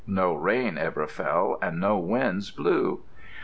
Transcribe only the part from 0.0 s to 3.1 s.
No rain ever fell and no winds blew.